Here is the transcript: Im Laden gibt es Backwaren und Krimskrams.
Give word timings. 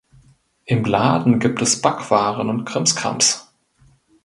Im 0.65 0.83
Laden 0.83 1.37
gibt 1.39 1.61
es 1.61 1.79
Backwaren 1.79 2.49
und 2.49 2.65
Krimskrams. 2.65 3.53